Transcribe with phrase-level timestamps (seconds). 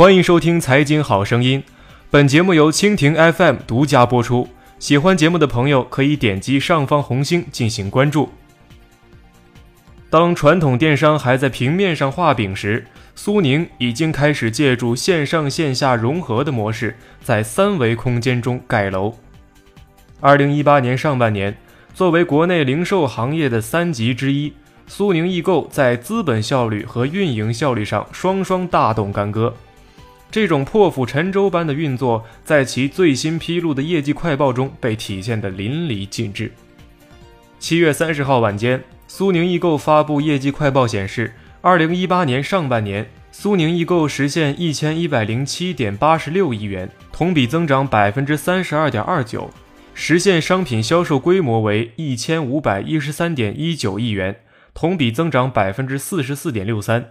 [0.00, 1.60] 欢迎收听《财经好声音》，
[2.08, 4.48] 本节目由蜻蜓 FM 独家播出。
[4.78, 8.30] 喜欢节目的朋友可以点击上方红星进行关注。
[10.08, 19.14] 当传统电商还在平面上画饼时，苏宁已经开始借助线上线下融合的模式，在三维空间中盖楼。
[20.20, 21.54] 二零一八年上半年，
[21.92, 24.54] 作为国内零售行业的三极之一，
[24.86, 29.54] 苏宁易购在资本效率和运营效率上双双大动干戈。
[30.30, 36.52] 这种破釜沉舟般的运作，在其最新披露的业绩快报中被体现得淋漓尽致。
[37.58, 49.50] 七月三十号晚间，苏宁易购发布业绩快报显示，二零一八年上半年，苏宁易购实现一千一百零七点八十六亿元，同比增长百分之三十二点二九，
[49.94, 54.40] 实现商品销售规模为一千五百一十三点一九亿元，
[54.72, 57.10] 同比增长百分之四十四点六三。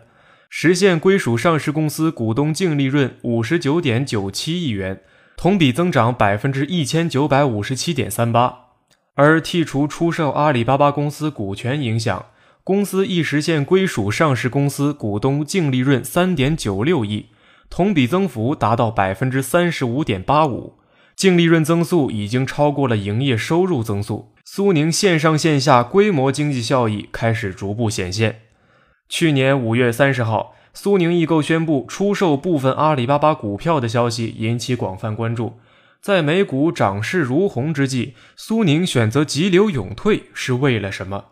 [0.50, 5.02] 实现归属上市公司股东净利润五十九点九七亿元，
[5.38, 8.66] 同比增长百分之一千九百五十七点三八。
[9.14, 12.26] 而剔除出售阿里巴巴公司股权影响，
[12.64, 17.28] 公司亦实现归属上市公司股东净利润三点九六亿，
[17.70, 20.80] 同比增幅达到百分之三十五点八五，
[21.16, 24.34] 净利润增速已经超过了营业收入增速。
[24.44, 28.42] 苏宁线上线下规模经济效益开始逐步显现。
[29.10, 35.60] 去年五月三十号，苏宁易购宣布出售部分阿里巴巴股票的消息引起广泛关注。
[36.00, 41.26] 在美股涨势如虹之际，苏宁选择急流勇退是为了什么？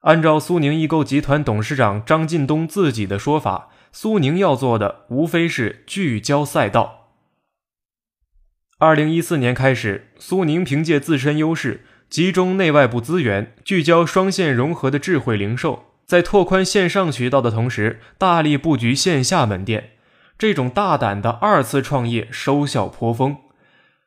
[0.00, 7.12] 按照苏宁易购集团董事长张近东自己的说法，苏宁要做的无非是聚焦赛道。
[8.78, 15.84] 二零一四年开始，苏宁凭借自身优势，集中内外部资源，聚焦双线融合的智慧零售。
[16.06, 19.90] 在拓宽线上渠道的同时，大力布局线下门店，
[20.38, 23.38] 这种大胆的二次创业收效颇丰。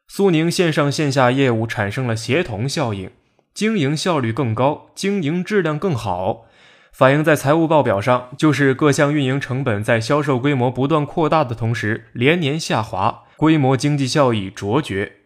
[0.07, 3.11] 苏宁线上线下业务产生了协同效应，
[3.53, 6.45] 经营效率更高，经营质量更好。
[6.93, 15.18] 反映在财务报表上，就是各项运营成本在销售规模不断扩大的同时连年下滑，规模经济效益卓绝。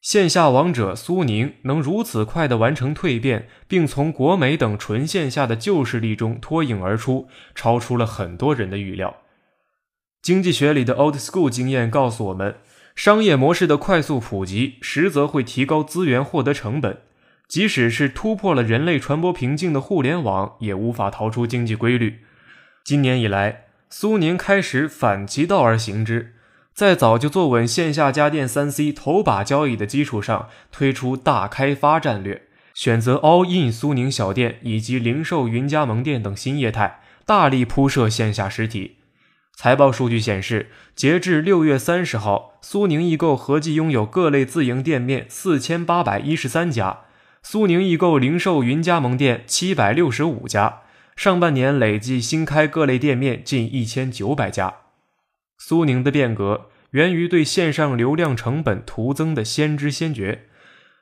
[0.00, 9.16] 线下王者苏宁能如此快地完成蜕变，并从国美等纯线下的旧势力中脱颖而出，超出了很多人的预料。
[10.22, 12.56] 经济学里的 old school 经验告诉我们，
[12.94, 16.98] 商业模式的快速普及，实则会提高资源获得成本。
[17.48, 22.20] 即使是突破了人类传播瓶颈的互联网，也无法逃出经济规律。
[22.84, 26.34] 今年以来，苏宁开始反其道而行之。
[26.78, 38.98] 在早就坐稳线下家电三 C 头把交椅的基础上，推出大开发战略，选择 all in 苏宁小店以及零售云加盟店等新业态，大力铺设线下实体。
[39.56, 47.00] 财报数据显示，截至六月三十号，苏宁易购合计拥有各类自营店面四千八百一十三家，
[47.42, 50.82] 苏宁易购零售云加盟店七百六十五家，
[51.16, 54.74] 上半年累计新开各类店面近一千九百家。
[55.58, 60.46] 苏宁的变革源于对线上流量成本徒增的先知先觉。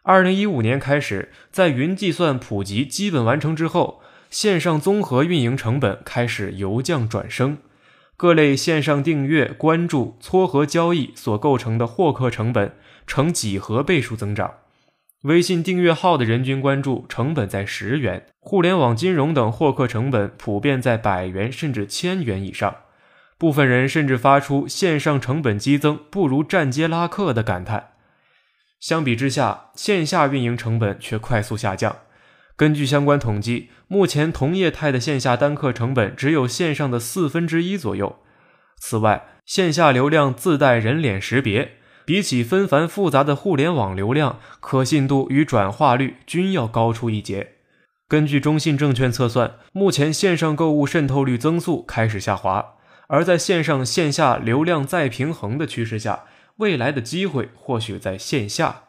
[0.02, 4.00] 二零一五年开始，在云计算普及基本完成之后，
[4.30, 7.58] 线上综合运营成本开始由降转升。
[8.16, 12.72] 各类线上订阅、关注、撮合交易所构成的获客成本
[13.06, 14.54] 呈几何倍数增长。
[15.22, 22.74] 微信订阅号的人均关注成本在十元，互联网金融等获客成本普遍在百元甚至千元以上。
[23.38, 27.90] 部分人甚至发出线上成本激增不如站街拉客的感叹。
[28.80, 31.96] 相比之下，线下运营成本却快速下降。
[32.56, 38.16] 根据相关统计，目前同业态的线下单客成本只有线上的四分之一左右。
[38.78, 41.72] 此外，线下流量自带人脸识别，
[42.04, 47.54] 比起纷繁复杂的互联网流量，可信度与转化率均要高出一截。
[48.08, 52.75] 根据中信证券测算，目前线上购物渗透率增速开始下滑。
[53.08, 56.24] 而在线上线下流量再平衡的趋势下，
[56.56, 58.84] 未来的机会或许在线下。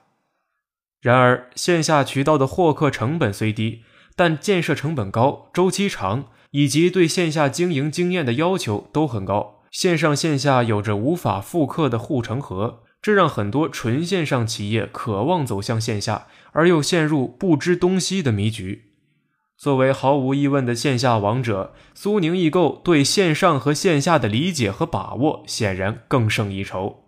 [1.01, 3.83] 然而，线下渠道的获客成本虽低，
[4.15, 9.61] 但建设成本高、周期长，以及对线下经营经验的要求都很高。
[9.69, 18.86] 线上线下有着无法复刻的护城河，这让很多纯线上企业渴望走向线下，而又陷入不知东西的迷局。
[19.57, 27.03] 作为毫无疑问的线下王者，苏宁易购对线上和线下的理解和把握显然更胜一筹。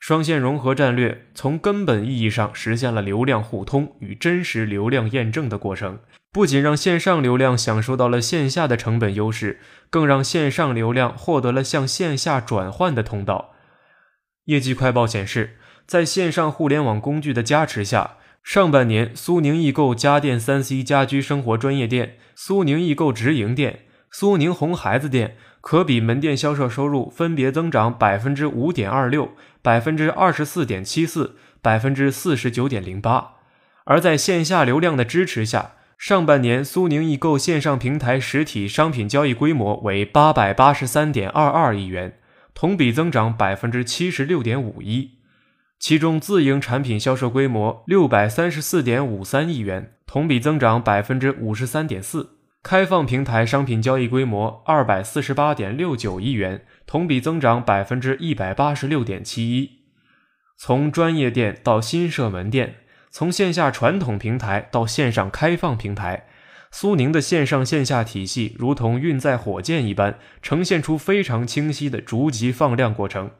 [0.00, 6.00] 双线融合战略从根本意义上实现了流量互通与真实流量验证的过程，
[6.32, 13.52] 不仅让线上流量享受到了线下的成本优势，更让线上流量获得了向线下转换的通道。
[14.46, 23.80] 业绩快报显示，在线上互联网工具的加持下，上半年苏宁易购家电三 C 家居生活专业店、苏宁易购直营店、
[24.10, 29.30] 苏宁红孩子店可比门店销售收入分别增长百分之五点二六、
[29.62, 33.36] 百分之二十四点七四、百分之四十九点零八。
[33.84, 42.18] 而在线下流量的支持下，上半年，苏宁易购线上平台实体商品交易规模为八百八十三点二二亿元，
[42.52, 45.12] 同比增长百分之七十六点五一。
[45.78, 52.30] 其中，自营产品销售规模六百三十四点五三亿元，同比增长百分之五十三点四；
[52.62, 59.82] 开放平台商品交易规模二百四十八点六九亿元，同比增长百分之一百八十六点七一。
[60.56, 62.76] 从专业店到新设门店。
[63.16, 66.26] 从线下传统平台到线上开放平台，
[66.72, 73.30] 苏宁的线上线下体系如同运载火箭一般，呈现出非常清晰的逐级放量过程。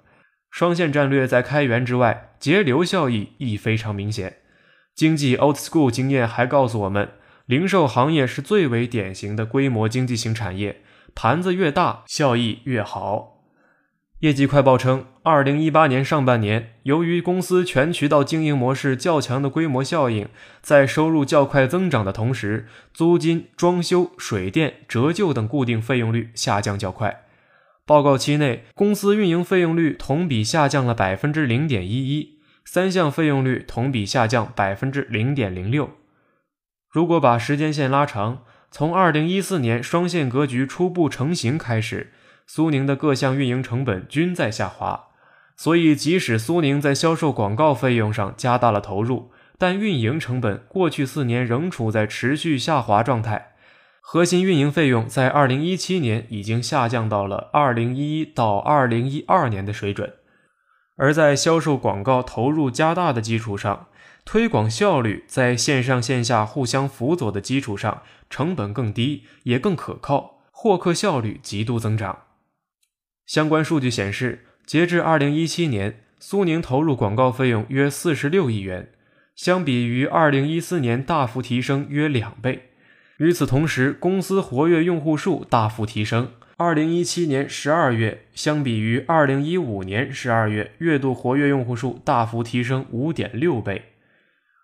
[0.54, 4.36] 双线战略在开源之外，节流效益亦非常明显。
[4.94, 7.08] 经济 Old School 经验还告诉我们，
[7.46, 13.40] 零售行业是最为典型的规模经济型产业，盘子越大，效益越好。
[14.20, 20.28] 业绩快报称，二零一八年上半年，由于公司全渠道经营模式较强的规模效应，
[20.62, 27.22] 在收入较快增长的同时，租金、装修、水电、折旧等固定费用率下降较快。
[27.86, 35.90] 报告期内，公司运营费用率同比下降了百分之零点一一，三项费用率同比下降百分之零点零六。
[36.90, 42.12] 如果把时间线拉长，从二零一四年双线格局初步成型开始。
[42.46, 45.08] 苏宁的各项运营成本均在下滑，
[45.56, 53.53] 所以即使苏宁在销售广告费用上加大了投入，但运营成本过去四年仍处在持续下滑状态。
[54.06, 60.12] 核心运营费用在二零一七年已经下降到了二零一一到二零一二年的水准，
[60.96, 63.88] 而在销售广告投入加大的基础上，
[64.26, 72.24] 推广效率在线上线下互相辅佐的基础上，成本更低，也更可靠，获客效率极度增长。
[73.24, 78.92] 相关数据显示，截至二零一七年，苏宁投入广告费用约四十六亿元，
[79.34, 82.68] 相比于二零一四年大幅提升约两倍。
[83.18, 93.82] 与此同时，公司活跃用户数大幅提升，二零一七年十二月相比于二零一五年十二月，月度活跃用户数大幅提升五点六倍。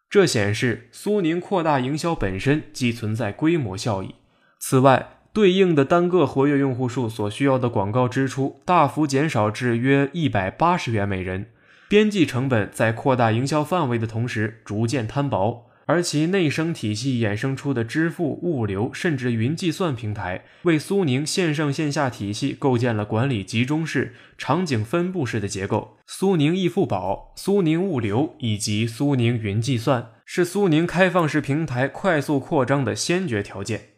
[0.09, 4.17] 这显示苏宁扩大营销本身即存在规模效益。
[4.59, 11.47] 此外，对应的单个活跃用户数所需要的广告支出大幅减少至约一百八十元每人，
[11.89, 25.97] 边际成本在扩大营销范围的同时逐渐摊薄，而其内生体系衍生出的支付、物流甚至云计算平台，为苏宁线上线下体系构建了管理集中式、场景分布式的结构。
[26.07, 33.89] 苏宁易付宝、苏宁物流以及苏宁云计算是苏宁开放式平台快速扩张的先决条件，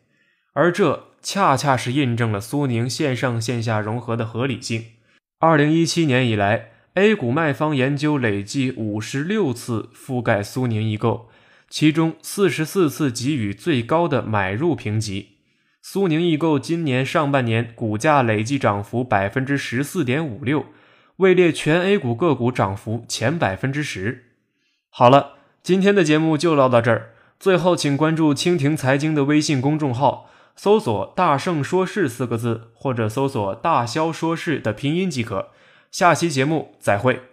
[0.55, 1.09] 而这。
[1.25, 4.87] 恰恰是印证了苏宁线上线下融合的合理性。
[5.39, 11.29] 二零一七年以来，A 股卖方研究累计五十六次覆盖苏宁易购，
[11.73, 15.39] 其中四十四次给予最高的买入评级。
[15.81, 20.67] 苏宁易购今年上半年股价累计涨幅百分之十四点五六，
[21.17, 24.25] 位列全 A 股个股涨幅前百分之十。
[24.91, 27.15] 好了，今天的节目就唠到这儿。
[27.41, 30.29] 最后，请关注蜻蜓财经的微信公众号。
[30.55, 35.49] 搜索“大圣说事”四个字，或者搜索“大肖说事”的拼音即可。
[35.91, 37.32] 下期节目再会。